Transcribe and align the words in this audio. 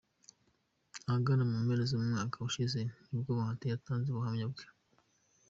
Ahagana 1.07 1.43
mu 1.49 1.57
mpera 1.65 1.83
z'umwaka 1.89 2.35
ushize 2.49 2.79
nibwo 3.07 3.29
Bahati 3.37 3.65
yatanze 3.67 4.07
ubuhamya 4.09 4.45
bwe. 4.51 4.65